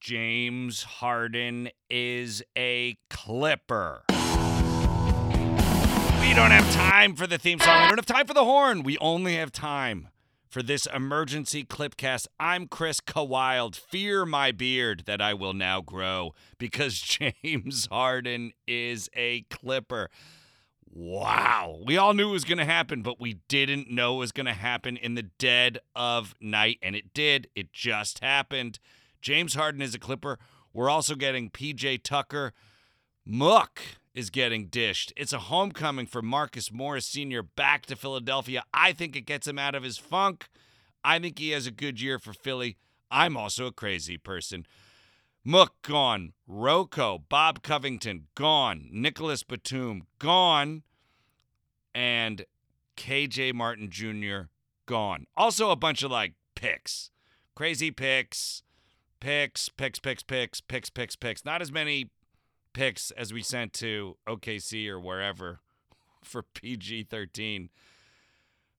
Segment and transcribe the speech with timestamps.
[0.00, 4.04] James Harden is a Clipper.
[4.08, 4.16] We
[6.34, 7.82] don't have time for the theme song.
[7.82, 8.82] We don't have time for the horn.
[8.82, 10.08] We only have time
[10.48, 12.28] for this emergency clipcast.
[12.40, 13.76] I'm Chris Kawild.
[13.76, 16.98] Fear my beard that I will now grow because
[17.42, 20.08] James Harden is a Clipper.
[20.90, 21.78] Wow.
[21.84, 24.46] We all knew it was going to happen, but we didn't know it was going
[24.46, 26.78] to happen in the dead of night.
[26.80, 27.48] And it did.
[27.54, 28.78] It just happened.
[29.20, 30.38] James Harden is a Clipper.
[30.72, 32.52] We're also getting PJ Tucker.
[33.24, 33.80] Mook
[34.14, 35.12] is getting dished.
[35.16, 37.42] It's a homecoming for Marcus Morris Sr.
[37.42, 38.64] back to Philadelphia.
[38.72, 40.48] I think it gets him out of his funk.
[41.04, 42.76] I think he has a good year for Philly.
[43.10, 44.66] I'm also a crazy person.
[45.44, 46.32] Mook gone.
[46.46, 48.88] Rocco, Bob Covington gone.
[48.92, 50.82] Nicolas Batum gone.
[51.94, 52.44] And
[52.96, 54.48] KJ Martin Jr.
[54.86, 55.26] gone.
[55.36, 57.10] Also a bunch of like picks.
[57.54, 58.62] Crazy picks.
[59.20, 61.44] Picks, picks, picks, picks, picks, picks, picks.
[61.44, 62.10] Not as many
[62.72, 65.60] picks as we sent to OKC or wherever
[66.24, 67.68] for PG 13.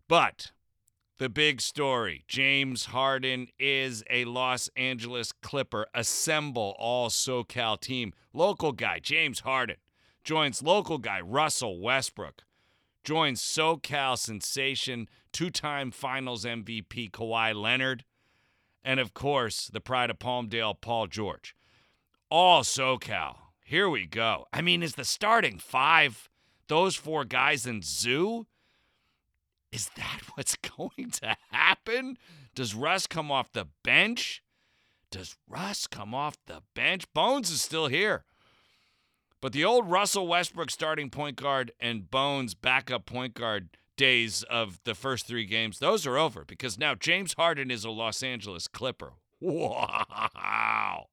[0.07, 0.51] But
[1.19, 5.85] the big story James Harden is a Los Angeles Clipper.
[5.93, 8.13] Assemble all SoCal team.
[8.33, 9.77] Local guy, James Harden,
[10.23, 12.43] joins local guy, Russell Westbrook,
[13.03, 18.03] joins SoCal sensation, two time finals MVP, Kawhi Leonard,
[18.83, 21.55] and of course, the pride of Palmdale, Paul George.
[22.29, 23.37] All SoCal.
[23.63, 24.45] Here we go.
[24.51, 26.29] I mean, is the starting five
[26.67, 28.47] those four guys in Zu?
[29.71, 32.17] Is that what's going to happen?
[32.55, 34.43] Does Russ come off the bench?
[35.09, 37.05] Does Russ come off the bench?
[37.13, 38.23] Bones is still here.
[39.41, 43.69] But the old Russell Westbrook starting point guard and Bones backup point guard
[44.01, 47.91] days of the first three games, those are over because now James Harden is a
[47.91, 49.13] Los Angeles Clipper.
[49.39, 51.05] Wow.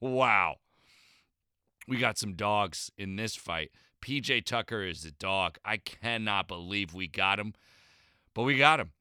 [0.00, 0.54] Wow.
[1.88, 3.72] We got some dogs in this fight.
[4.00, 5.58] PJ Tucker is a dog.
[5.64, 7.52] I cannot believe we got him,
[8.32, 8.92] but we got him.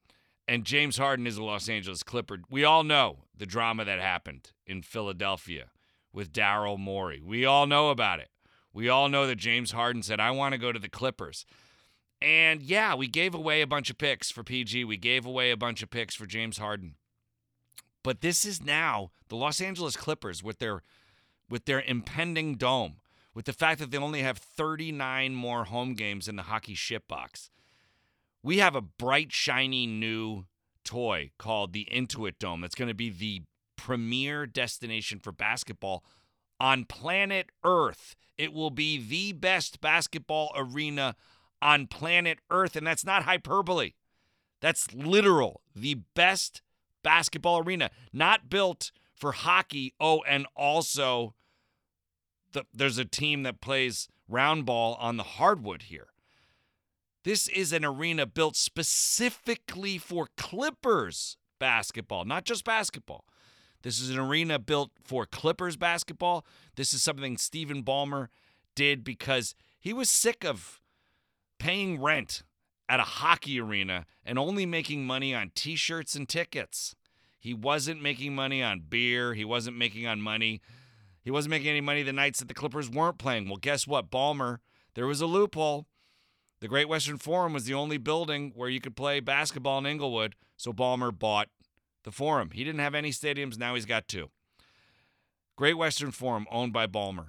[0.48, 2.40] And James Harden is a Los Angeles Clipper.
[2.50, 5.66] We all know the drama that happened in Philadelphia
[6.12, 7.22] with Daryl Morey.
[7.24, 8.30] We all know about it.
[8.74, 11.46] We all know that James Harden said, I want to go to the Clippers.
[12.24, 14.86] And yeah, we gave away a bunch of picks for PG.
[14.86, 16.96] We gave away a bunch of picks for James Harden.
[18.02, 20.84] But this is now the Los Angeles Clippers with their
[21.50, 22.96] with their impending dome,
[23.34, 27.10] with the fact that they only have 39 more home games in the hockey ship
[27.10, 27.52] box.
[28.42, 30.46] We have a bright, shiny new
[30.86, 33.42] toy called the Intuit Dome that's going to be the
[33.76, 36.06] premier destination for basketball
[36.60, 38.16] on planet Earth.
[38.38, 41.16] It will be the best basketball arena
[41.64, 43.94] on planet Earth, and that's not hyperbole.
[44.60, 45.62] That's literal.
[45.76, 46.62] The best
[47.04, 49.94] basketball arena, not built for hockey.
[50.00, 51.34] Oh, and also
[52.52, 56.08] the, there's a team that plays round ball on the hardwood here.
[57.24, 63.26] This is an arena built specifically for Clippers basketball, not just basketball.
[63.82, 66.46] This is an arena built for Clippers basketball.
[66.76, 68.28] This is something Stephen Ballmer
[68.76, 70.82] did because he was sick of
[71.64, 72.44] paying rent
[72.90, 76.94] at a hockey arena and only making money on t shirts and tickets.
[77.40, 79.34] He wasn't making money on beer.
[79.34, 80.62] He wasn't making on money.
[81.22, 83.48] He wasn't making any money the nights that the Clippers weren't playing.
[83.48, 84.12] Well, guess what?
[84.12, 84.58] Ballmer,
[84.96, 85.88] there was a loophole.
[86.60, 90.36] The Great Western Forum was the only building where you could play basketball in Inglewood,
[90.58, 91.48] so Ballmer bought
[92.04, 92.50] the Forum.
[92.54, 94.32] He didn't have any stadiums, now he's got two.
[95.56, 97.28] Great Western Forum, owned by Ballmer.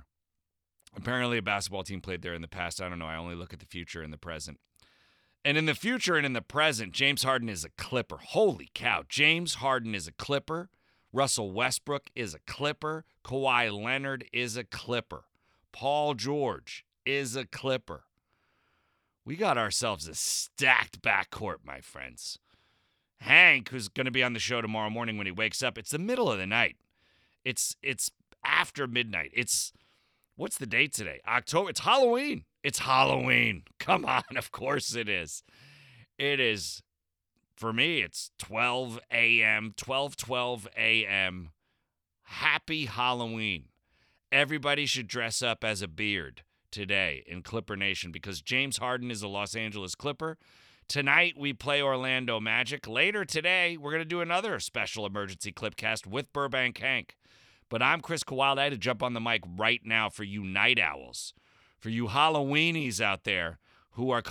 [0.97, 2.81] Apparently, a basketball team played there in the past.
[2.81, 3.07] I don't know.
[3.07, 4.59] I only look at the future and the present.
[5.45, 8.17] And in the future and in the present, James Harden is a Clipper.
[8.17, 9.03] Holy cow.
[9.09, 10.71] James Harden is a Clipper.
[11.13, 13.05] Russell Westbrook is a Clipper.
[13.25, 15.25] Kawhi Leonard is a Clipper.
[15.73, 18.05] Paul George is a Clipper.
[19.25, 22.39] We got ourselves a stacked backcourt, my friends.
[23.19, 25.91] Hank, who's going to be on the show tomorrow morning when he wakes up, it's
[25.91, 26.77] the middle of the night.
[27.45, 28.11] It's it's
[28.45, 29.31] after midnight.
[29.35, 29.73] It's
[30.37, 31.21] what's the date today?
[31.27, 31.71] October.
[31.71, 32.45] It's Halloween.
[32.63, 33.65] It's Halloween.
[33.79, 35.43] Come on, of course it is.
[36.19, 36.83] It is
[37.57, 41.51] for me, it's 12 a.m., 12 12 a.m.
[42.25, 43.67] Happy Halloween.
[44.33, 46.43] Everybody should dress up as a beard
[46.73, 50.37] today in Clipper Nation because James Harden is a Los Angeles Clipper.
[50.89, 52.87] Tonight, we play Orlando Magic.
[52.87, 57.17] Later today, we're going to do another special emergency clipcast with Burbank Hank.
[57.75, 58.57] But I'm Chris Kawal.
[58.57, 61.35] I had to jump on the mic right now for you night owls,
[61.81, 63.59] for you Halloweenies out there
[63.95, 64.23] who are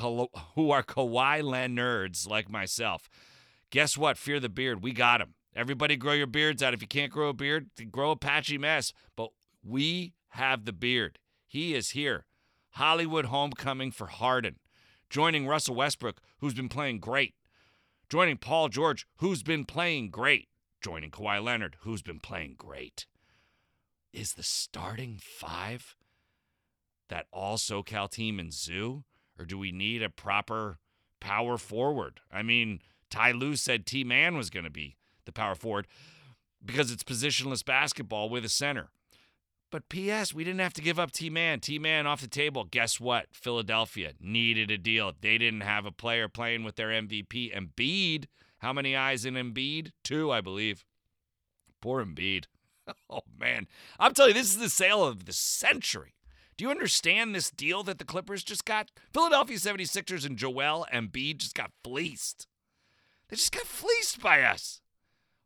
[0.56, 3.10] who are Kawhi Leonards like myself.
[3.70, 4.18] Guess what?
[4.18, 4.82] Fear the beard.
[4.82, 5.34] We got him.
[5.54, 6.74] Everybody grow your beards out.
[6.74, 8.94] If you can't grow a beard, grow a patchy mess.
[9.18, 9.32] But
[9.62, 11.20] we have the beard.
[11.46, 12.26] He is here.
[12.70, 14.56] Hollywood homecoming for Harden.
[15.10, 17.36] Joining Russell Westbrook, who's been playing great.
[18.08, 20.48] Joining Paul George, who's been playing great.
[20.82, 23.06] Joining Kawhi Leonard, who's been playing great.
[24.14, 25.96] Is the starting five
[27.10, 29.04] that all SoCal team and Zu?
[29.38, 30.78] Or do we need a proper
[31.20, 32.20] power forward?
[32.32, 32.80] I mean,
[33.10, 35.88] Ty Lue said T Man was going to be the power forward
[36.64, 38.90] because it's positionless basketball with a center.
[39.72, 41.60] But P.S., we didn't have to give up T Man.
[41.60, 42.64] T Man off the table.
[42.64, 43.26] Guess what?
[43.32, 45.14] Philadelphia needed a deal.
[45.20, 47.52] They didn't have a player playing with their MVP.
[47.56, 48.26] Embiid,
[48.60, 49.92] how many eyes in Embiid?
[50.04, 50.86] Two, I believe.
[51.82, 52.46] Poor Embiid.
[53.10, 53.68] Oh, man.
[54.00, 56.16] I'm telling you, this is the sale of the century.
[56.58, 58.92] Do you understand this deal that the Clippers just got?
[59.12, 62.48] Philadelphia 76ers and Joel Embiid just got fleeced.
[63.30, 64.82] They just got fleeced by us.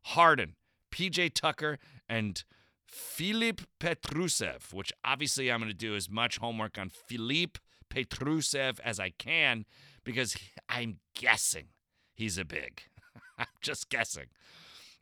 [0.02, 0.56] Harden,
[0.90, 2.42] PJ Tucker, and
[2.86, 7.58] Filip Petrusev, which obviously I'm going to do as much homework on Filip
[7.90, 9.64] Petrusev as I can
[10.04, 10.36] because
[10.68, 11.68] I'm guessing
[12.14, 12.82] he's a big.
[13.38, 14.26] I'm just guessing.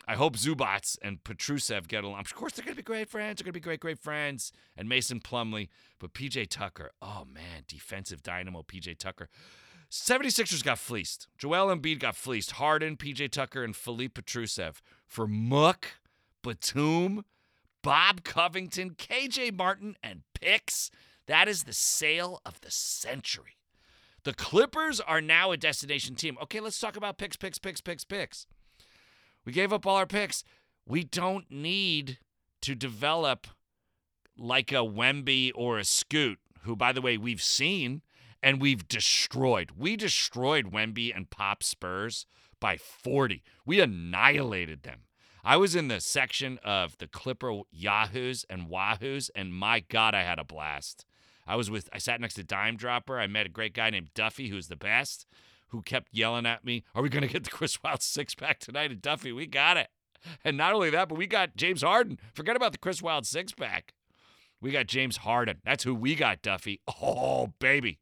[0.08, 2.20] I hope Zubac and Petrusev get along.
[2.20, 3.38] Of course, they're going to be great friends.
[3.38, 4.52] They're going to be great, great friends.
[4.76, 5.68] And Mason Plumlee.
[5.98, 9.28] But PJ Tucker, oh man, defensive dynamo PJ Tucker.
[9.90, 11.26] 76ers got fleeced.
[11.38, 12.52] Joel Embiid got fleeced.
[12.52, 15.98] Harden, PJ Tucker, and Filip Petrusev for Mook,
[16.42, 17.24] Batum,
[17.82, 20.90] Bob Covington, KJ Martin, and picks.
[21.26, 23.56] That is the sale of the century.
[24.24, 26.36] The Clippers are now a destination team.
[26.42, 28.46] Okay, let's talk about picks, picks, picks, picks, picks.
[29.46, 30.44] We gave up all our picks.
[30.86, 32.18] We don't need
[32.62, 33.46] to develop
[34.36, 38.02] like a Wemby or a Scoot, who, by the way, we've seen
[38.42, 39.70] and we've destroyed.
[39.78, 42.26] We destroyed Wemby and Pop Spurs
[42.60, 43.42] by 40.
[43.64, 45.02] We annihilated them.
[45.44, 50.22] I was in the section of the Clipper Yahoos and Wahoos, and my God, I
[50.22, 51.06] had a blast.
[51.46, 53.20] I was with, I sat next to Dime Dropper.
[53.20, 55.24] I met a great guy named Duffy, who's the best,
[55.68, 58.58] who kept yelling at me, Are we going to get the Chris Wylde six pack
[58.60, 58.90] tonight?
[58.92, 59.88] at Duffy, we got it.
[60.44, 62.18] And not only that, but we got James Harden.
[62.34, 63.94] Forget about the Chris Wylde six pack.
[64.60, 65.58] We got James Harden.
[65.64, 66.80] That's who we got, Duffy.
[67.00, 67.98] Oh, baby.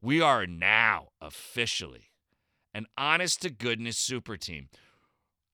[0.00, 2.10] We are now officially
[2.74, 4.68] an honest to goodness super team.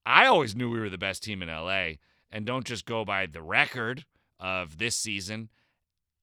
[0.07, 1.93] I always knew we were the best team in LA,
[2.31, 4.05] and don't just go by the record
[4.39, 5.49] of this season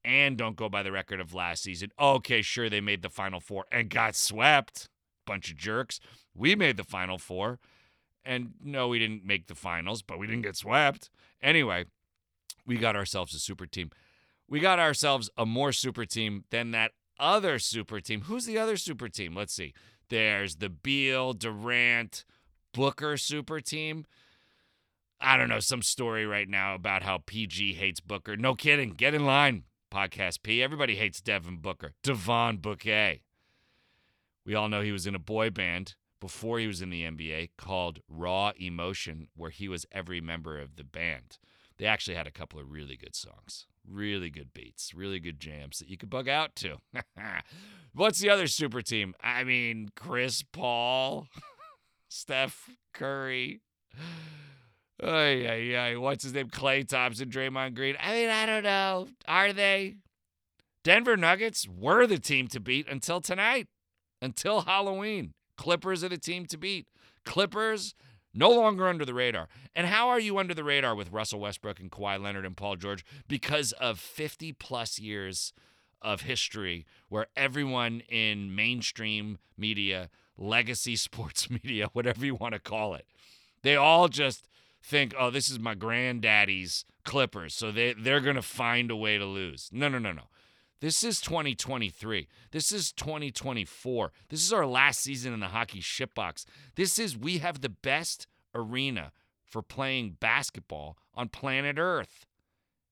[0.04, 1.90] and don't go by the record of last season.
[2.00, 4.88] Okay, sure, they made the Final Four and got swept.
[5.26, 6.00] Bunch of jerks.
[6.34, 7.58] We made the Final Four,
[8.24, 11.10] and no, we didn't make the finals, but we didn't get swept.
[11.42, 11.84] Anyway,
[12.66, 13.90] we got ourselves a super team.
[14.48, 18.22] We got ourselves a more super team than that other super team.
[18.22, 19.34] Who's the other super team?
[19.34, 19.74] Let's see.
[20.08, 22.24] There's the Beal, Durant,
[22.72, 24.06] Booker super team.
[25.20, 28.36] I don't know, some story right now about how PG hates Booker.
[28.36, 28.90] No kidding.
[28.90, 30.62] Get in line, Podcast P.
[30.62, 31.94] Everybody hates Devin Booker.
[32.02, 33.22] Devon Bouquet.
[34.46, 37.50] We all know he was in a boy band before he was in the NBA
[37.58, 41.38] called Raw Emotion, where he was every member of the band.
[41.78, 45.80] They actually had a couple of really good songs, really good beats, really good jams
[45.80, 46.76] that you could bug out to.
[47.92, 49.14] What's the other super team?
[49.20, 51.26] I mean, Chris Paul.
[52.08, 53.60] Steph Curry.
[55.02, 55.96] Ay, ay, ay.
[55.96, 56.48] What's his name?
[56.48, 57.96] Klay Thompson, Draymond Green.
[58.00, 59.08] I mean, I don't know.
[59.28, 59.96] Are they?
[60.84, 63.66] Denver Nuggets were the team to beat until tonight,
[64.20, 65.34] until Halloween.
[65.56, 66.86] Clippers are the team to beat.
[67.24, 67.94] Clippers
[68.34, 69.48] no longer under the radar.
[69.74, 72.76] And how are you under the radar with Russell Westbrook and Kawhi Leonard and Paul
[72.76, 73.04] George?
[73.26, 75.52] Because of 50 plus years
[76.02, 82.94] of history where everyone in mainstream media legacy sports media, whatever you want to call
[82.94, 83.06] it.
[83.62, 84.48] They all just
[84.82, 89.16] think, oh, this is my granddaddy's Clippers, so they, they're going to find a way
[89.16, 89.70] to lose.
[89.72, 90.24] No, no, no, no.
[90.80, 92.28] This is 2023.
[92.50, 94.12] This is 2024.
[94.28, 96.44] This is our last season in the hockey shitbox.
[96.74, 99.12] This is, we have the best arena
[99.44, 102.26] for playing basketball on planet Earth.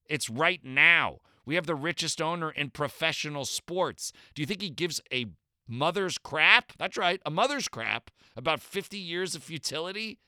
[0.07, 1.19] It's right now.
[1.45, 4.13] We have the richest owner in professional sports.
[4.35, 5.27] Do you think he gives a
[5.67, 6.73] mother's crap.
[6.79, 10.19] That's right, a mother's crap about 50 years of futility.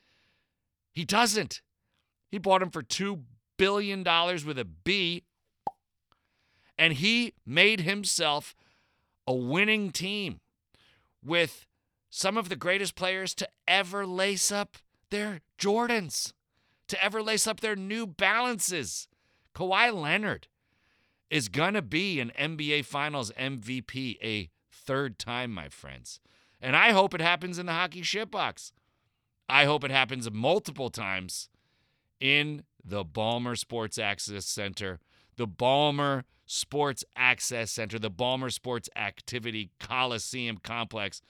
[0.93, 1.61] He doesn't.
[2.29, 3.21] He bought him for $2
[3.57, 5.23] billion with a B,
[6.77, 8.55] and he made himself
[9.25, 10.39] a winning team
[11.23, 11.65] with
[12.09, 14.77] some of the greatest players to ever lace up
[15.09, 16.33] their Jordans,
[16.87, 19.07] to ever lace up their new balances.
[19.53, 20.47] Kawhi Leonard
[21.29, 26.19] is going to be an NBA Finals MVP, a third time, my friends.
[26.61, 28.71] And I hope it happens in the hockey shitbox.
[29.49, 31.49] I hope it happens multiple times
[32.19, 34.99] in the Ballmer Sports Access Center,
[35.35, 41.21] the Ballmer Sports Access Center, the Ballmer Sports Activity Coliseum Complex,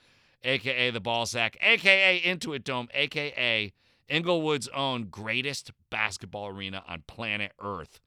[0.44, 3.72] aka the Ball Sack, aka Intuit Dome, aka
[4.08, 8.00] Inglewood's own greatest basketball arena on planet Earth.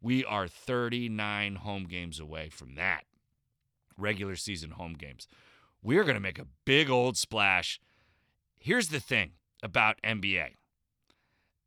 [0.00, 3.04] We are 39 home games away from that.
[3.98, 5.28] Regular season home games.
[5.82, 7.80] We're going to make a big old splash.
[8.58, 9.32] Here's the thing
[9.62, 10.48] about NBA.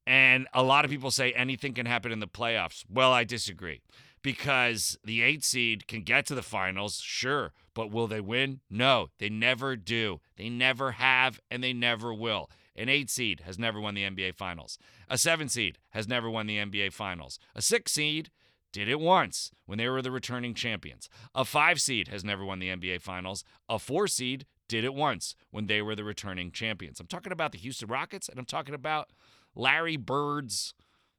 [0.06, 2.84] And a lot of people say anything can happen in the playoffs.
[2.90, 3.82] Well, I disagree
[4.24, 8.62] because the eight seed can get to the finals, sure, but will they win?
[8.70, 10.22] No, they never do.
[10.38, 12.50] They never have, and they never will.
[12.76, 14.80] An eight seed has never won the NBA Finals.
[15.10, 17.38] A seven seed has never won the NBA Finals.
[17.54, 18.32] A six seed
[18.72, 21.08] did it once when they were the returning champions.
[21.36, 23.44] A five seed has never won the NBA Finals.
[23.70, 27.00] A four seed did it once when they were the returning champions.
[27.00, 29.12] I'm talking about the Houston Rockets and I'm talking about
[29.54, 30.74] Larry Bird's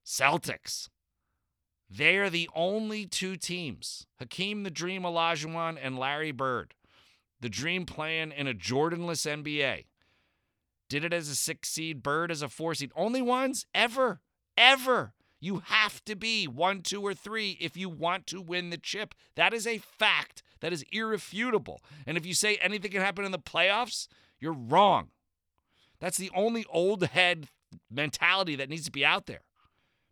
[0.05, 0.89] Celtics.
[1.91, 6.75] They are the only two teams, Hakeem the Dream Olajuwon and Larry Bird,
[7.41, 9.85] the Dream playing in a Jordanless NBA.
[10.88, 12.93] Did it as a six seed, Bird as a four seed.
[12.95, 14.21] Only ones ever,
[14.57, 15.14] ever.
[15.41, 19.14] You have to be one, two, or three if you want to win the chip.
[19.35, 20.43] That is a fact.
[20.61, 21.83] That is irrefutable.
[22.07, 24.09] And if you say anything can happen in the playoffs,
[24.41, 25.09] you're wrong.
[26.00, 27.49] That's the only old head
[27.91, 29.43] mentality that needs to be out there.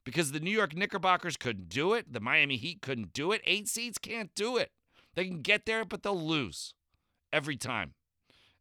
[0.04, 3.68] Because the New York Knickerbockers couldn't do it, the Miami Heat couldn't do it, eight
[3.68, 4.73] seeds can't do it.
[5.14, 6.75] They can get there, but they'll lose
[7.32, 7.94] every time.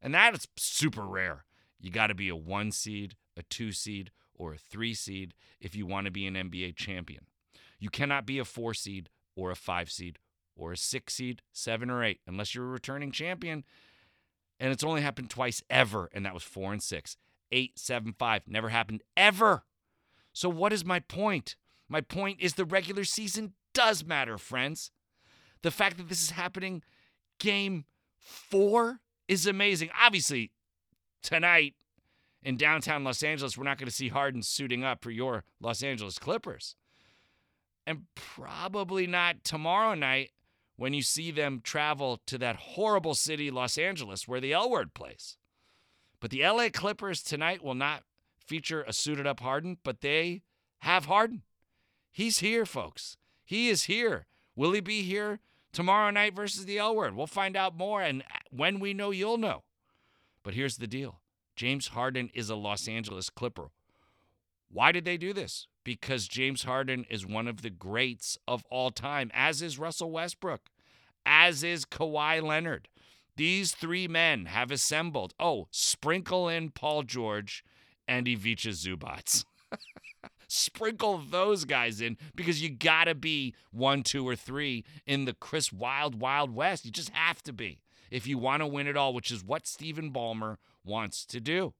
[0.02, 1.46] And that is super rare.
[1.80, 5.76] You got to be a one seed, a two seed, or a three seed if
[5.76, 7.26] you want to be an NBA champion.
[7.80, 10.20] You cannot be a four seed or a five seed
[10.56, 13.64] or a six seed, seven or eight, unless you're a returning champion.
[14.60, 17.18] And it's only happened twice ever, and that was four and six.
[17.52, 18.44] Eight, seven, five.
[18.48, 19.64] Never happened ever.
[20.34, 21.56] So, what is my point?
[21.90, 24.92] My point is the regular season does matter, friends.
[25.62, 26.84] The fact that this is happening
[27.40, 27.86] game
[28.18, 29.90] four is amazing.
[30.00, 30.52] Obviously,
[31.22, 31.76] tonight
[32.44, 35.84] in downtown Los Angeles, we're not going to see Harden suiting up for your Los
[35.84, 36.76] Angeles Clippers.
[37.86, 40.32] And probably not tomorrow night
[40.78, 44.94] when you see them travel to that horrible city, Los Angeles, where the L word
[44.94, 45.38] plays.
[46.20, 48.04] But the LA Clippers tonight will not
[48.52, 50.42] feature a suited up Harden, but they
[50.80, 51.44] have Harden.
[52.12, 53.16] He's here, folks.
[53.46, 54.26] He is here.
[54.58, 55.40] Will he be here
[55.72, 57.16] tomorrow night versus the L word?
[57.16, 58.02] We'll find out more.
[58.02, 59.64] And when we know, you'll know.
[60.44, 61.22] But here's the deal
[61.56, 63.70] James Harden is a Los Angeles Clipper.
[64.70, 65.68] Why did they do this?
[65.86, 70.70] Because James Harden is one of the greats of all time, as is Russell Westbrook,
[71.26, 72.90] as is Kawhi Leonard.
[73.38, 75.34] These three men have assembled.
[75.40, 77.64] Oh, sprinkle in Paul George
[78.12, 79.46] and Ivica Zubac.
[80.48, 85.34] sprinkle those guys in because you got to be one, two, or three in the
[85.34, 86.84] Chris Wylde Wild West.
[86.84, 87.80] You just have to be
[88.12, 91.74] if you want to win it all, which is what Stephen Ballmer wants to do.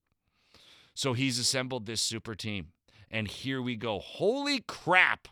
[0.94, 2.68] So he's assembled this super team.
[3.10, 4.00] And here we go.
[4.00, 5.28] Holy crap.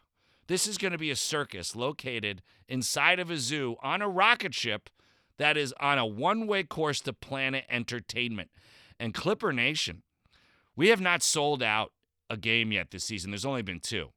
[0.48, 4.53] This is going to be a circus located inside of a zoo on a rocket
[4.53, 4.89] ship
[5.38, 8.50] that is on a one way course to Planet Entertainment.
[9.00, 10.03] And Clipper Nation,
[10.76, 11.92] we have not sold out
[12.30, 13.32] a game yet this season.
[13.32, 14.10] There's only been two.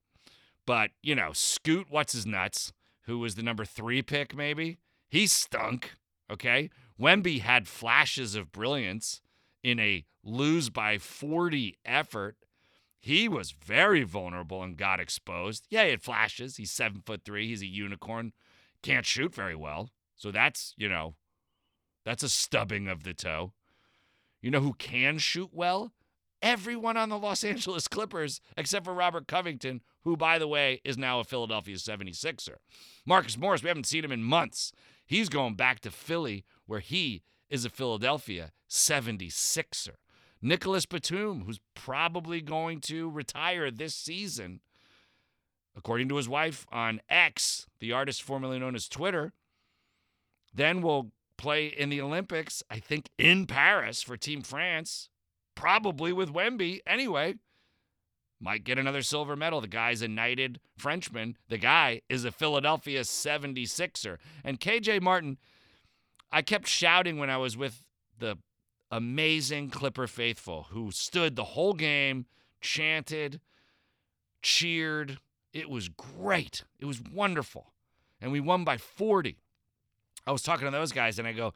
[0.66, 2.72] But, you know, Scoot, what's his nuts,
[3.06, 4.78] who was the number three pick, maybe,
[5.08, 5.94] he stunk.
[6.30, 6.70] Okay.
[7.00, 9.20] Wemby had flashes of brilliance
[9.62, 12.36] in a lose by 40 effort.
[13.00, 15.66] He was very vulnerable and got exposed.
[15.68, 16.56] Yeah, he had flashes.
[16.56, 17.48] He's seven foot three.
[17.48, 18.32] He's a unicorn.
[18.82, 19.90] Can't shoot very well.
[20.16, 21.14] So that's, you know,
[22.04, 23.52] that's a stubbing of the toe.
[24.40, 25.92] You know who can shoot well?
[26.42, 30.98] Everyone on the Los Angeles Clippers, except for Robert Covington, who, by the way, is
[30.98, 32.56] now a Philadelphia 76er.
[33.06, 34.72] Marcus Morris, we haven't seen him in months.
[35.06, 39.94] He's going back to Philly, where he is a Philadelphia 76er.
[40.40, 44.60] Nicolas Batum, who's probably going to retire this season,
[45.76, 49.32] according to his wife on X, the artist formerly known as Twitter,
[50.52, 55.08] then will play in the Olympics, I think in Paris for Team France,
[55.62, 56.80] probably with Wemby.
[56.84, 57.36] Anyway,
[58.40, 59.60] might get another silver medal.
[59.60, 61.36] The guy's a knighted Frenchman.
[61.48, 64.16] The guy is a Philadelphia 76er.
[64.42, 65.38] And KJ Martin,
[66.32, 67.84] I kept shouting when I was with
[68.18, 68.38] the
[68.90, 72.26] amazing Clipper faithful who stood the whole game,
[72.60, 73.40] chanted,
[74.42, 75.18] cheered.
[75.52, 76.64] It was great.
[76.80, 77.72] It was wonderful.
[78.20, 79.38] And we won by 40.
[80.26, 81.54] I was talking to those guys and I go,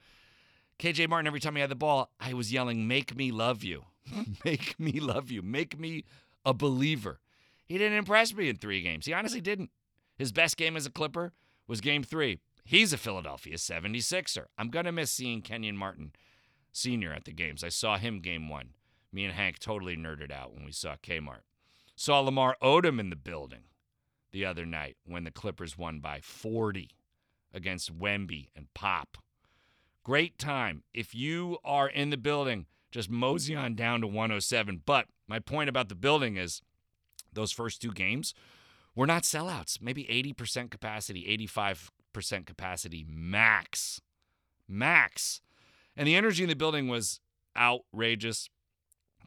[0.79, 3.87] KJ Martin, every time he had the ball, I was yelling, Make me love you.
[4.45, 5.43] Make me love you.
[5.43, 6.05] Make me
[6.45, 7.21] a believer.
[7.65, 9.07] He didn't impress me in three games.
[9.07, 9.71] He honestly didn't.
[10.17, 11.33] His best game as a Clipper
[11.67, 12.39] was game three.
[12.65, 14.47] He's a Philadelphia 76er.
[14.57, 16.13] I'm going to miss seeing Kenyon Martin
[16.73, 17.13] Sr.
[17.13, 17.63] at the games.
[17.63, 18.71] I saw him game one.
[19.13, 21.43] Me and Hank totally nerded out when we saw Kmart.
[21.95, 23.65] Saw Lamar Odom in the building
[24.33, 26.91] the other night when the Clippers won by 40
[27.55, 29.17] against Wemby and Pop.
[30.05, 30.83] Great time.
[30.93, 32.67] If you are in the building,
[32.97, 34.81] just mosey on down to 107.
[34.87, 36.63] But my point about the building is
[37.31, 38.33] those first two games
[38.95, 39.83] were not sellouts.
[39.83, 44.01] Maybe 80% capacity, 85% capacity max.
[44.67, 45.43] Max.
[45.95, 47.21] And the energy in the building was
[47.55, 48.49] outrageous.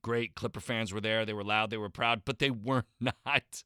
[0.02, 0.34] Great.
[0.34, 1.24] Clipper fans were there.
[1.24, 1.70] They were loud.
[1.70, 3.64] They were proud, but they were not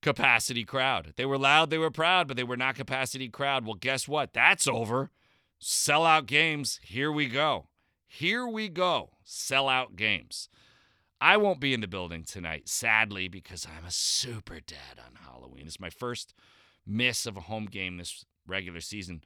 [0.00, 1.12] capacity crowd.
[1.16, 1.68] They were loud.
[1.68, 3.66] They were proud, but they were not capacity crowd.
[3.66, 4.32] Well, guess what?
[4.32, 5.10] That's over.
[5.60, 6.80] Sellout games.
[6.82, 7.66] Here we go.
[8.14, 9.12] Here we go.
[9.26, 10.50] Sellout games.
[11.18, 15.66] I won't be in the building tonight, sadly, because I'm a super dad on Halloween.
[15.66, 16.34] It's my first
[16.86, 19.22] miss of a home game this regular season.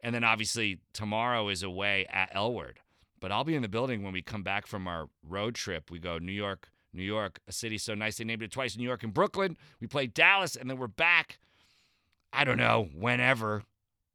[0.00, 2.76] And then obviously tomorrow is away at Elward.
[3.18, 5.90] But I'll be in the building when we come back from our road trip.
[5.90, 8.84] We go New York, New York, a city so nice they named it twice New
[8.84, 9.56] York and Brooklyn.
[9.80, 11.40] We play Dallas, and then we're back,
[12.32, 13.64] I don't know, whenever.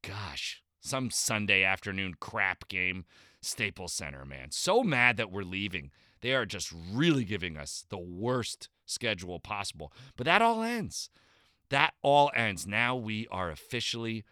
[0.01, 3.03] Gosh, some Sunday afternoon crap game.
[3.45, 4.51] Staples Center, man.
[4.51, 5.91] So mad that we're leaving.
[6.21, 9.93] They are just really giving us the worst schedule possible.
[10.15, 11.09] But that all ends.
[11.69, 12.65] That all ends.
[12.65, 14.23] Now we are officially,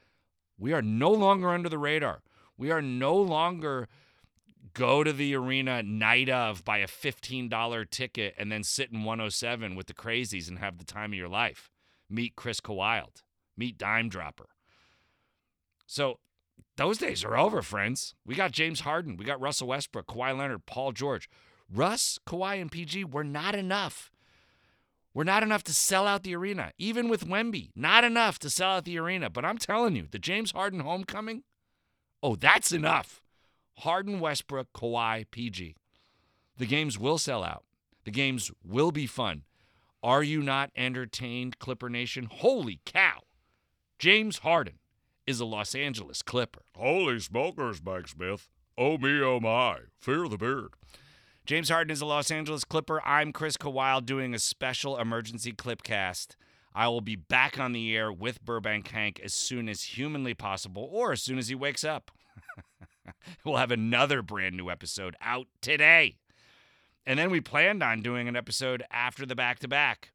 [0.58, 2.22] we are no longer under the radar.
[2.58, 3.88] We are no longer
[4.74, 9.75] go to the arena night of, buy a $15 ticket, and then sit in 107
[9.75, 11.70] with the crazies and have the time of your life.
[12.10, 13.22] Meet Chris Kawiled.
[13.55, 14.50] Meet Dime Dropper.
[15.86, 16.20] So
[16.75, 18.15] those days are over, friends.
[18.25, 19.18] We got James Harden.
[19.18, 21.30] We got Russell Westbrook, Kawhi Leonard, Paul George.
[21.72, 24.12] Russ, Kawhi, and PG were not enough.
[25.13, 26.72] We're not enough to sell out the arena.
[26.80, 29.30] Even with Wemby, not enough to sell out the arena.
[29.30, 31.44] But I'm telling you, the James Harden homecoming,
[32.24, 33.21] oh, that's enough.
[33.80, 35.76] Harden, Westbrook, Kawhi, PG.
[36.58, 37.63] The games will sell out.
[38.06, 39.43] The games will be fun.
[40.02, 42.28] Are you not entertained, Clipper Nation?
[42.32, 43.21] Holy cow.
[44.00, 44.80] James Harden
[45.25, 46.63] is a Los Angeles Clipper.
[46.75, 48.49] Holy smokers, Mike Smith.
[48.77, 49.79] Oh me, oh my.
[49.99, 50.73] Fear the beard.
[51.45, 53.01] James Harden is a Los Angeles Clipper.
[53.05, 56.36] I'm Chris Kawile doing a special emergency clipcast.
[56.75, 60.89] I will be back on the air with Burbank Hank as soon as humanly possible
[60.91, 62.12] or as soon as he wakes up.
[63.45, 66.17] we'll have another brand new episode out today.
[67.05, 70.12] And then we planned on doing an episode after the back to back.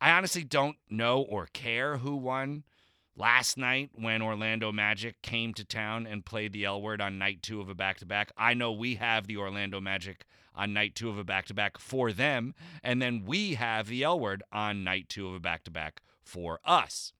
[0.00, 2.64] I honestly don't know or care who won
[3.16, 7.42] last night when Orlando Magic came to town and played the L word on night
[7.42, 8.32] two of a back to back.
[8.36, 11.78] I know we have the Orlando Magic on night two of a back to back
[11.78, 15.64] for them, and then we have the L word on night two of a back
[15.64, 17.12] to back for us.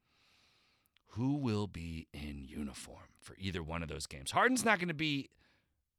[1.08, 4.30] Who will be in uniform for either one of those games?
[4.30, 5.28] Harden's not going to be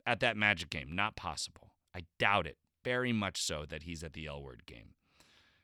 [0.05, 0.89] at that Magic game.
[0.91, 1.73] Not possible.
[1.95, 4.95] I doubt it very much so that he's at the L word game.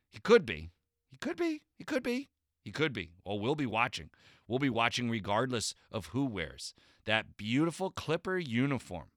[0.09, 0.69] He could be.
[1.09, 1.63] He could be.
[1.75, 2.29] He could be.
[2.69, 3.09] He could be.
[3.25, 4.11] Well, we'll be watching.
[4.47, 9.07] We'll be watching regardless of who wears that beautiful Clipper uniform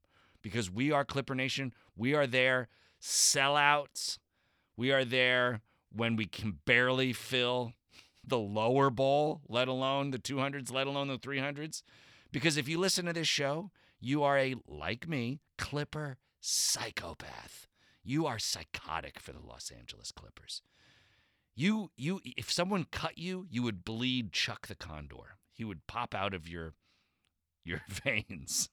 [0.41, 1.71] because we are Clipper Nation.
[1.95, 2.67] We are there
[2.99, 4.17] sellouts.
[4.75, 5.61] We are there
[5.91, 7.73] when we can barely fill
[8.25, 11.83] the lower bowl, let alone the 200s, let alone the 300s.
[12.31, 17.67] Because if you listen to this show, you are a, like me, Clipper psychopath.
[18.03, 20.63] You are psychotic for the Los Angeles Clippers.
[21.55, 25.37] You you if someone cut you, you would bleed Chuck the Condor.
[25.51, 26.73] He would pop out of your
[27.63, 28.69] your veins.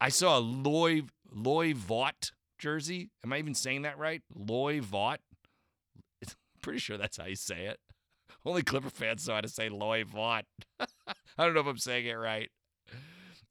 [0.00, 3.10] I saw a Loy Loy Vaught jersey.
[3.24, 4.22] Am I even saying that right?
[4.34, 5.18] Loy Vaught.
[6.62, 7.78] Pretty sure that's how you say it.
[8.44, 10.44] Only Clipper fans know how to say Loy Vaught.
[10.80, 10.86] I
[11.38, 12.50] don't know if I'm saying it right.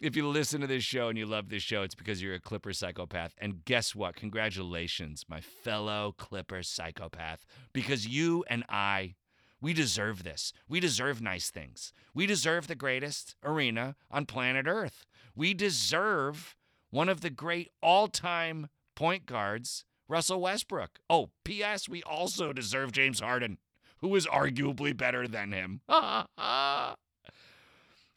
[0.02, 2.40] If you listen to this show and you love this show, it's because you're a
[2.40, 3.34] Clipper psychopath.
[3.38, 4.18] And guess what?
[4.18, 9.16] Congratulations, my fellow Clipper psychopath, because you and I,
[9.62, 10.52] we deserve this.
[10.68, 11.94] We deserve nice things.
[12.14, 15.06] We deserve the greatest arena on planet Earth.
[15.34, 16.58] We deserve
[16.92, 21.00] one of the great all time point guards, Russell Westbrook.
[21.10, 23.60] Oh, P.S., we also deserve James Harden,
[24.00, 25.80] who is arguably better than him.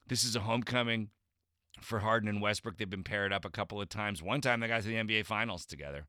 [0.09, 1.11] this is a homecoming
[1.81, 2.77] for Harden and Westbrook.
[2.77, 4.23] They've been paired up a couple of times.
[4.23, 6.07] One time they got to the NBA Finals together.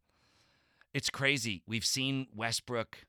[0.93, 1.61] It's crazy.
[1.67, 3.05] We've seen Westbrook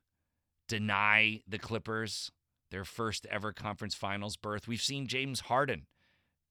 [0.67, 2.31] deny the Clippers
[2.69, 4.67] their first ever conference finals berth.
[4.67, 5.87] We've seen James Harden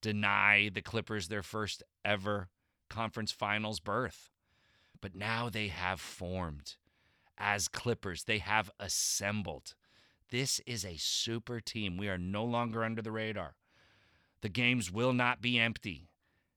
[0.02, 2.48] deny the Clippers their first ever
[2.88, 4.30] conference finals berth.
[5.00, 6.76] But now they have formed
[7.38, 8.24] as Clippers.
[8.24, 9.74] They have assembled.
[10.30, 11.96] This is a super team.
[11.96, 13.54] We are no longer under the radar.
[14.42, 16.08] The games will not be empty.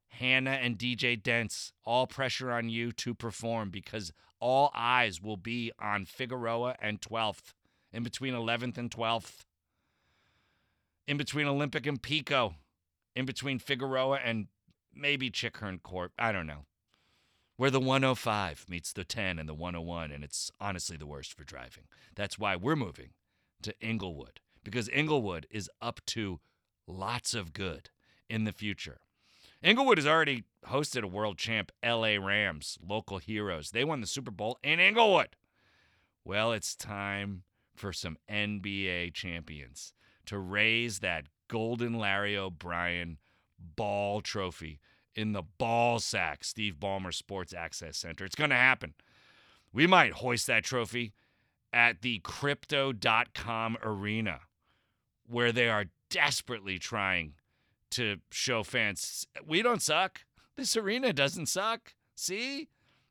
[0.07, 5.71] Hannah and DJ Dents, all pressure on you to perform because all eyes will be
[5.79, 7.53] on Figueroa and 12th,
[7.91, 9.45] in between 11th and 12th,
[11.07, 12.55] in between Olympic and Pico,
[13.15, 14.47] in between Figueroa and
[14.93, 16.11] maybe Chick Hearn Court.
[16.17, 16.65] I don't know.
[17.57, 21.43] Where the 105 meets the 10 and the 101, and it's honestly the worst for
[21.43, 21.85] driving.
[22.15, 23.11] That's why we're moving
[23.61, 26.39] to Inglewood because Inglewood is up to
[26.87, 27.89] lots of good
[28.29, 28.99] in the future.
[29.61, 33.71] Inglewood has already hosted a world champ, LA Rams, local heroes.
[33.71, 35.35] They won the Super Bowl in Inglewood.
[36.25, 37.43] Well, it's time
[37.75, 39.93] for some NBA champions
[40.25, 43.17] to raise that golden Larry O'Brien
[43.57, 44.79] ball trophy
[45.15, 48.25] in the ball sack, Steve Ballmer Sports Access Center.
[48.25, 48.93] It's going to happen.
[49.71, 51.13] We might hoist that trophy
[51.71, 54.41] at the crypto.com arena
[55.27, 57.33] where they are desperately trying
[57.91, 60.21] to show fans we don't suck.
[60.55, 61.93] This arena doesn't suck.
[62.15, 62.69] See?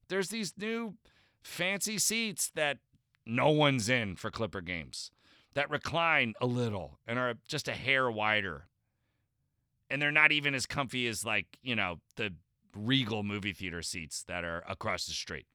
[0.08, 0.94] There's these new
[1.42, 2.78] fancy seats that
[3.24, 5.10] no one's in for Clipper games
[5.54, 8.68] that recline a little and are just a hair wider.
[9.90, 12.34] And they're not even as comfy as, like, you know, the
[12.74, 15.46] Regal movie theater seats that are across the street.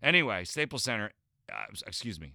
[0.00, 1.10] Anyway, Staples Center,
[1.52, 2.34] uh, excuse me,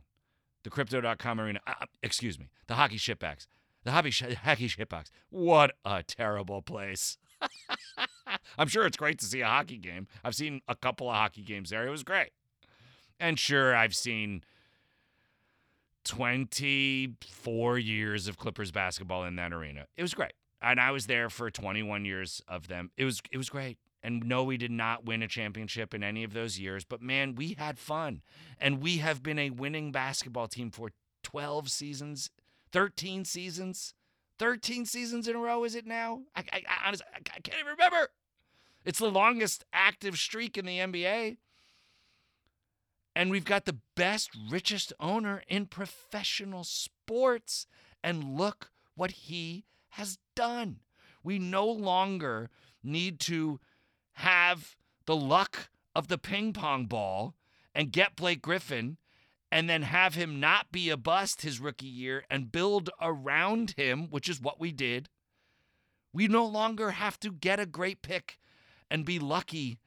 [0.64, 3.48] the crypto.com arena, uh, excuse me, the hockey shipbacks.
[3.84, 5.08] The hobby sh- hockey shitbox.
[5.30, 7.18] What a terrible place.
[8.58, 10.08] I'm sure it's great to see a hockey game.
[10.24, 11.86] I've seen a couple of hockey games there.
[11.86, 12.32] It was great.
[13.20, 14.44] And sure, I've seen
[16.06, 19.86] 24 years of Clippers basketball in that arena.
[19.98, 20.34] It was great.
[20.62, 22.92] And I was there for 21 years of them.
[22.98, 23.78] It was it was great.
[24.04, 27.36] And no, we did not win a championship in any of those years, but man,
[27.36, 28.22] we had fun.
[28.60, 30.92] And we have been a winning basketball team for
[31.24, 32.30] 12 seasons
[32.74, 33.94] 13 seasons.
[34.40, 36.24] 13 seasons in a row, is it now?
[36.36, 38.10] I, I, I honestly, I, I can't even remember.
[38.84, 41.38] It's the longest active streak in the NBA.
[43.16, 47.68] And we've got the best, richest owner in professional sports.
[48.04, 50.80] And look what he has done.
[51.24, 52.50] We no longer
[52.84, 53.60] need to
[54.14, 57.36] have the luck of the ping pong ball
[57.76, 58.98] and get Blake Griffin
[59.52, 64.10] and then have him not be a bust his rookie year and build around him,
[64.10, 65.10] which is what we did.
[66.12, 68.40] We no longer have to get a great pick
[68.90, 69.80] and be lucky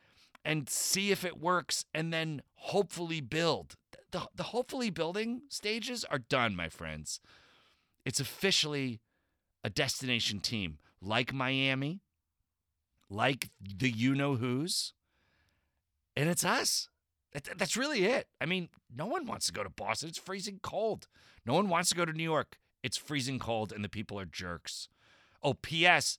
[0.44, 3.74] and see if it works and then hopefully build.
[4.12, 7.20] The, the hopefully building stages are done, my friends.
[8.04, 9.00] It's officially
[9.64, 12.02] a destination team like Miami,
[13.08, 14.92] like the you know who's,
[16.16, 16.88] and it's us.
[17.32, 18.28] That, that's really it.
[18.40, 20.08] I mean, no one wants to go to Boston.
[20.08, 21.06] It's freezing cold.
[21.44, 22.58] No one wants to go to New York.
[22.82, 24.88] It's freezing cold and the people are jerks.
[25.42, 26.18] Oh, P.S.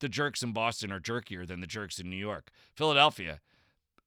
[0.00, 2.50] The jerks in Boston are jerkier than the jerks in New York.
[2.74, 3.40] Philadelphia,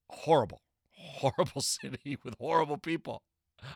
[0.09, 0.61] horrible,
[0.91, 3.21] horrible city with horrible people.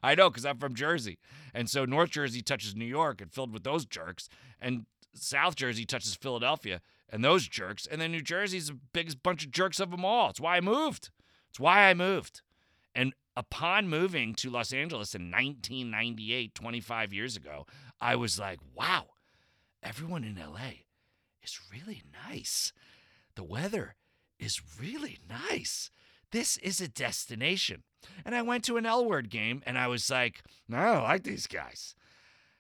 [0.02, 1.20] I know because I'm from Jersey.
[1.54, 4.30] And so North Jersey touches New York and filled with those jerks.
[4.60, 7.88] And South Jersey touches Philadelphia and those jerks.
[7.88, 10.30] And then New Jersey's the biggest bunch of jerks of them all.
[10.30, 11.10] It's why I moved.
[11.50, 12.42] It's why I moved.
[12.94, 17.66] And upon moving to Los Angeles in 1998, 25 years ago,
[18.02, 19.06] I was like, wow,
[19.84, 20.84] everyone in LA
[21.44, 22.74] is really nice.
[23.36, 23.96] The weather
[24.40, 25.92] is really nice.
[26.32, 27.84] This is a destination.
[28.26, 31.24] And I went to an L word game and I was like, no, I like
[31.24, 31.96] these guys.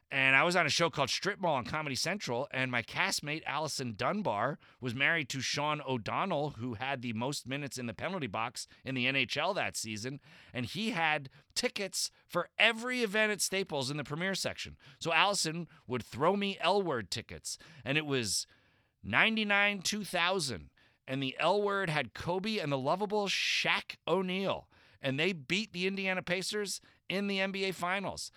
[0.10, 3.43] And I was on a show called Strip Mall on Comedy Central, and my castmate
[3.46, 8.28] Allison Dunbar was married to Sean O'Donnell, who had the most minutes in the penalty
[8.28, 10.22] box in the NHL that season.
[10.54, 14.78] And he had tickets for every event at Staples in the premiere section.
[14.98, 18.48] So Allison would throw me L word tickets, and it was
[19.04, 20.70] 99 2000.
[21.06, 24.67] And the L word had Kobe and the lovable Shaq O'Neal.
[25.02, 28.32] And they beat the Indiana Pacers in the NBA Finals.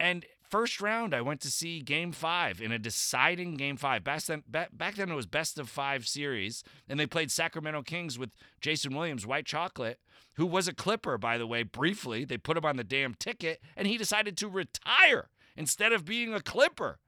[0.00, 4.04] And first round, I went to see Game Five in a deciding Game Five.
[4.04, 8.18] Back then, back then it was best of five series, and they played Sacramento Kings
[8.18, 8.30] with
[8.60, 10.00] Jason Williams, White Chocolate,
[10.34, 11.62] who was a Clipper, by the way.
[11.62, 16.04] Briefly, they put him on the damn ticket, and he decided to retire instead of
[16.04, 16.98] being a Clipper.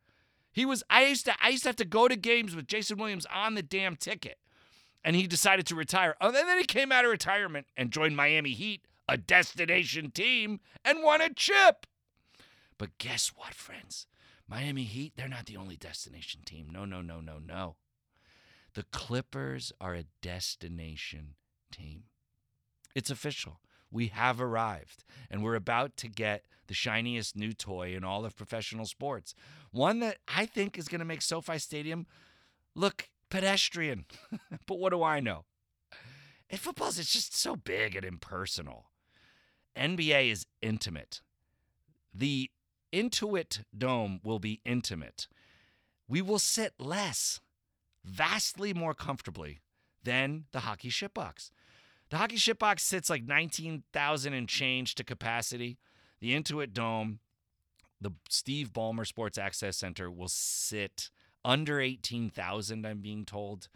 [0.52, 0.82] He was.
[0.90, 1.34] I used to.
[1.40, 4.38] I used to have to go to games with Jason Williams on the damn ticket,
[5.04, 6.16] and he decided to retire.
[6.20, 10.60] Oh, and then he came out of retirement and joined Miami Heat, a destination team,
[10.84, 11.86] and won a chip.
[12.78, 14.06] But guess what, friends?
[14.48, 16.68] Miami Heat, they're not the only destination team.
[16.72, 17.76] No, no, no, no, no.
[18.74, 21.34] The Clippers are a destination
[21.70, 22.04] team.
[22.94, 23.60] It's official.
[23.90, 28.36] We have arrived, and we're about to get the shiniest new toy in all of
[28.36, 29.34] professional sports.
[29.70, 32.06] One that I think is going to make SoFi Stadium
[32.74, 34.04] look pedestrian.
[34.66, 35.44] but what do I know?
[36.50, 38.90] And football's it's just so big and impersonal.
[39.76, 41.20] NBA is intimate.
[42.12, 42.50] The
[42.92, 45.28] Intuit Dome will be intimate.
[46.08, 47.40] We will sit less,
[48.04, 49.60] vastly more comfortably
[50.02, 51.50] than the hockey shitbox.
[52.10, 55.78] The hockey shitbox sits like 19,000 and change to capacity.
[56.20, 57.18] The Intuit Dome,
[58.00, 61.10] the Steve Ballmer Sports Access Center will sit
[61.44, 63.68] under 18,000, I'm being told.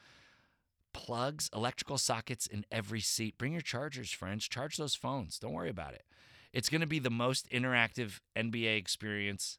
[0.94, 3.38] Plugs, electrical sockets in every seat.
[3.38, 4.48] Bring your chargers, friends.
[4.48, 5.38] Charge those phones.
[5.38, 6.04] Don't worry about it.
[6.52, 9.58] It's going to be the most interactive NBA experience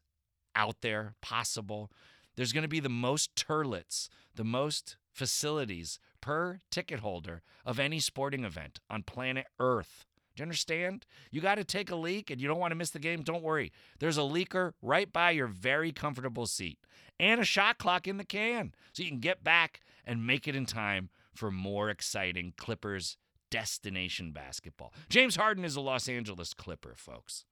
[0.54, 1.90] out there possible.
[2.36, 8.00] There's going to be the most turlets, the most facilities per ticket holder of any
[8.00, 10.04] sporting event on planet Earth.
[10.34, 11.06] Do you understand?
[11.30, 13.22] You got to take a leak and you don't want to miss the game.
[13.22, 13.72] Don't worry.
[14.00, 16.78] There's a leaker right by your very comfortable seat
[17.20, 20.56] and a shot clock in the can so you can get back and make it
[20.56, 23.16] in time for more exciting Clippers
[23.54, 24.92] destination basketball.
[25.08, 27.44] James Harden is a Los Angeles Clipper, folks.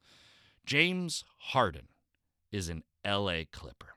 [0.67, 1.87] James Harden
[2.51, 3.95] is an LA Clipper.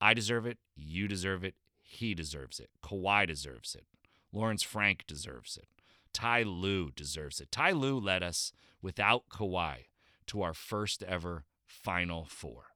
[0.00, 0.58] I deserve it.
[0.76, 1.56] You deserve it.
[1.80, 2.70] He deserves it.
[2.84, 3.84] Kawhi deserves it.
[4.32, 5.66] Lawrence Frank deserves it.
[6.12, 7.50] Ty Lue deserves it.
[7.50, 9.86] Ty Lue led us without Kawhi
[10.28, 12.66] to our first ever Final Four.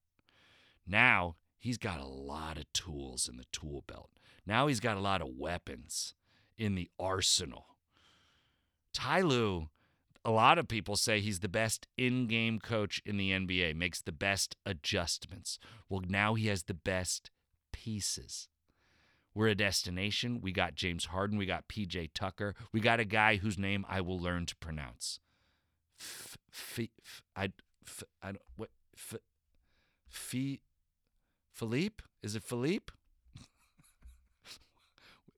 [0.85, 4.11] Now he's got a lot of tools in the tool belt.
[4.45, 6.15] Now he's got a lot of weapons
[6.59, 7.76] in the arsenal.
[8.97, 9.69] Ty Lue,
[10.25, 14.01] a lot of people say he's the best in game coach in the NBA, makes
[14.01, 15.59] the best adjustments.
[15.91, 17.31] Well, now he has the best
[17.75, 18.49] pieces.
[19.35, 20.41] We're a destination.
[20.41, 21.37] We got James Harden.
[21.37, 22.55] We got PJ Tucker.
[22.73, 25.21] We got a guy whose name I will learn to pronounce.
[27.37, 27.53] Don't,
[28.57, 28.71] what,
[31.53, 32.03] Philippe?
[32.23, 32.95] Is it Philippe?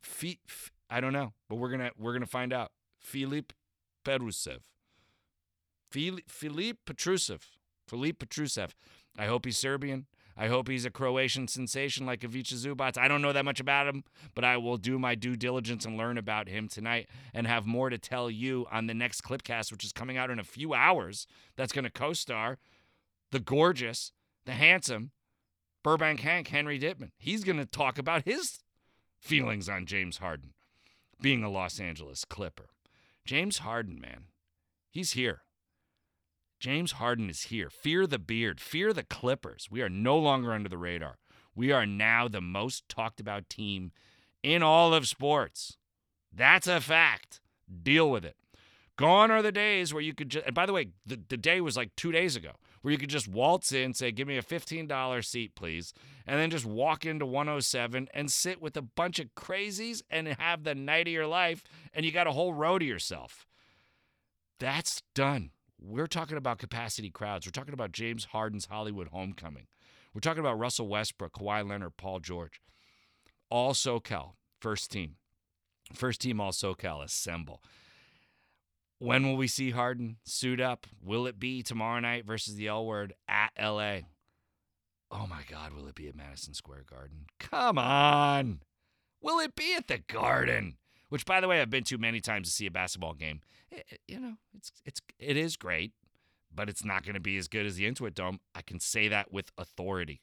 [0.05, 2.71] F, f, I don't know, but we're gonna we're gonna find out.
[3.09, 3.55] Philippe
[4.05, 4.61] Petrusev.
[5.91, 7.41] Philippe Petrusev.
[7.89, 8.73] Philippe Petrusev.
[9.19, 10.07] I hope he's Serbian.
[10.37, 12.99] I hope he's a Croatian sensation like Ivica Zubac.
[12.99, 15.97] I don't know that much about him, but I will do my due diligence and
[15.97, 19.85] learn about him tonight and have more to tell you on the next Clipcast, which
[19.85, 21.27] is coming out in a few hours.
[21.57, 22.59] That's going to co star
[23.33, 24.13] the gorgeous,
[24.45, 25.13] the handsome
[25.83, 27.11] Burbank Hank, Henry Dittman.
[27.17, 28.59] He's going to talk about his
[29.19, 30.53] feelings on James Harden
[31.21, 32.69] being a Los Angeles Clipper.
[33.29, 34.25] James Harden, man,
[34.91, 35.43] he's here.
[36.59, 37.69] James Harden is here.
[37.69, 38.59] Fear the beard.
[38.59, 39.69] Fear the Clippers.
[39.71, 41.19] We are no longer under the radar.
[41.55, 43.93] We are now the most talked about team
[44.43, 45.77] in all of sports.
[46.33, 47.43] That's a fact.
[47.83, 48.37] Deal with it.
[48.99, 51.61] Gone are the days where you could just, and by the way, the, the day
[51.61, 52.51] was like two days ago,
[52.83, 55.95] where you could just waltz in, say, give me a $15 seat, please,
[56.27, 60.65] and then just walk into 107 and sit with a bunch of crazies and have
[60.65, 61.63] the night of your life,
[61.95, 63.47] and you got a whole row to yourself.
[64.59, 65.51] That's done.
[65.81, 67.47] We're talking about capacity crowds.
[67.47, 69.69] We're talking about James Harden's Hollywood homecoming.
[70.13, 72.61] We're talking about Russell Westbrook, Kawhi Leonard, Paul George.
[73.49, 75.15] All SoCal, first team.
[75.95, 77.63] First team All SoCal, assemble.
[78.99, 80.87] When will we see Harden suit up?
[81.03, 84.01] Will it be tomorrow night versus the L word at LA?
[85.11, 87.27] Oh my God, will it be at Madison Square Garden?
[87.39, 88.61] Come on.
[89.23, 90.77] Will it be at the Garden?
[91.09, 93.41] Which, by the way, I've been to many times to see a basketball game.
[93.71, 95.93] It, you know, it's it's it is great,
[96.55, 98.41] but it's not going to be as good as the Intuit Dome.
[98.55, 100.21] I can say that with authority.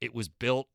[0.00, 0.68] It was built,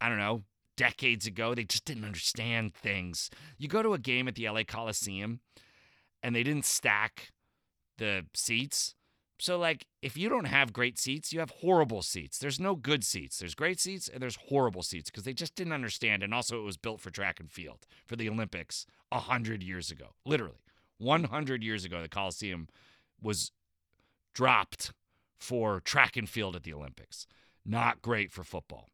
[0.00, 0.42] I don't know,
[0.76, 1.54] decades ago.
[1.54, 3.30] They just didn't understand things.
[3.56, 5.40] You go to a game at the LA Coliseum
[6.22, 7.32] and they didn't stack
[7.98, 8.94] the seats.
[9.38, 12.38] So, like, if you don't have great seats, you have horrible seats.
[12.38, 13.38] There's no good seats.
[13.38, 16.22] There's great seats and there's horrible seats because they just didn't understand.
[16.22, 20.14] And also, it was built for track and field for the Olympics 100 years ago.
[20.24, 20.62] Literally,
[20.98, 22.68] 100 years ago, the Coliseum
[23.20, 23.50] was
[24.32, 24.92] dropped
[25.38, 27.26] for track and field at the Olympics.
[27.66, 28.88] Not great for football.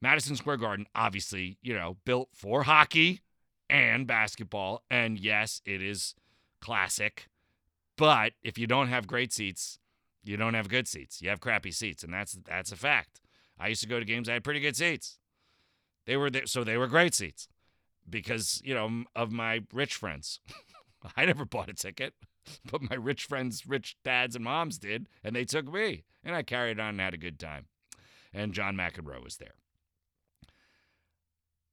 [0.00, 3.20] Madison Square Garden, obviously, you know, built for hockey
[3.68, 4.82] and basketball.
[4.90, 6.14] And yes, it is
[6.60, 7.28] classic.
[7.96, 9.78] But if you don't have great seats,
[10.24, 11.20] you don't have good seats.
[11.20, 13.20] You have crappy seats, and that's that's a fact.
[13.58, 14.28] I used to go to games.
[14.28, 15.18] I had pretty good seats.
[16.06, 17.48] They were there, so they were great seats
[18.08, 20.40] because you know of my rich friends.
[21.16, 22.14] I never bought a ticket,
[22.70, 26.42] but my rich friends, rich dads and moms did, and they took me, and I
[26.42, 27.66] carried on and had a good time.
[28.32, 29.54] And John McEnroe was there.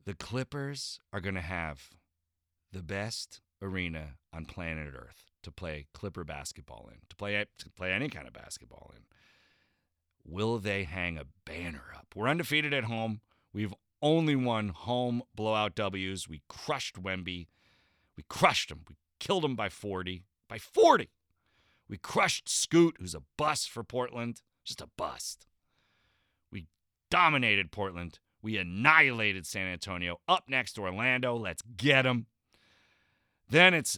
[0.05, 1.89] The Clippers are going to have
[2.71, 7.91] the best arena on planet Earth to play Clipper basketball in, to play to play
[7.91, 9.03] any kind of basketball in.
[10.25, 12.07] Will they hang a banner up?
[12.15, 13.21] We're undefeated at home.
[13.53, 16.27] We've only won home blowout W's.
[16.27, 17.47] We crushed Wemby.
[18.15, 18.81] We crushed him.
[18.89, 20.23] We killed him by 40.
[20.49, 21.09] By 40.
[21.87, 24.41] We crushed Scoot, who's a bust for Portland.
[24.65, 25.47] Just a bust.
[26.51, 26.67] We
[27.09, 28.19] dominated Portland.
[28.41, 30.19] We annihilated San Antonio.
[30.27, 31.35] Up next, Orlando.
[31.35, 32.27] Let's get them.
[33.49, 33.97] Then it's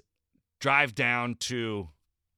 [0.59, 1.89] drive down to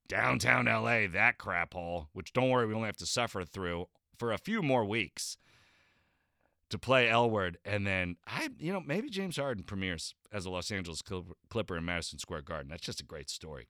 [0.08, 4.32] downtown LA, that crap hole, which don't worry, we only have to suffer through for
[4.32, 5.38] a few more weeks
[6.70, 7.58] to play L Word.
[7.66, 11.02] And then I, you know, maybe James Harden premieres as a Los Angeles
[11.50, 12.70] Clipper in Madison Square Garden.
[12.70, 13.68] That's just a great story.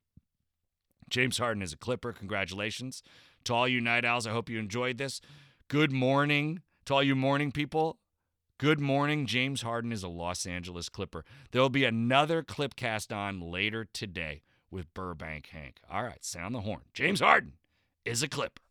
[1.10, 2.13] James Harden is a Clipper.
[2.13, 3.04] Congratulations
[3.43, 4.27] to all you night owls.
[4.27, 5.21] I hope you enjoyed this.
[5.67, 7.97] Good morning to all you morning people.
[8.62, 9.26] Good morning.
[9.26, 11.26] James Harden is a Los Angeles Clipper.
[11.50, 15.80] There will be another Clipcast on later today with Burbank Hank.
[15.91, 16.82] All right, sound the horn.
[16.93, 17.54] James Harden
[18.06, 18.62] is a Clipper.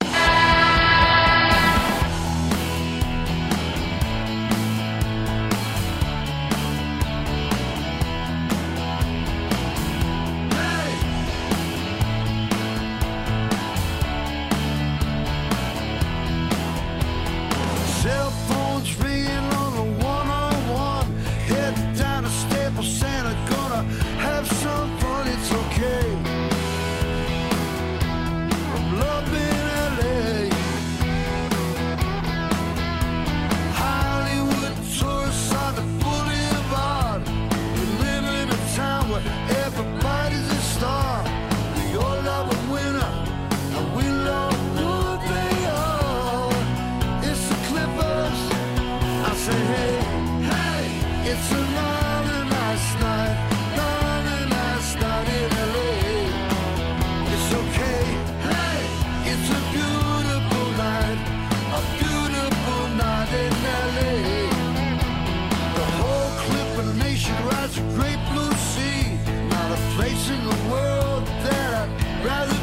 [72.23, 72.60] Rather